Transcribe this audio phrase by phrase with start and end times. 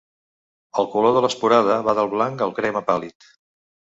[0.83, 3.33] El color de l'esporada va del blanc al crema pàl·lid.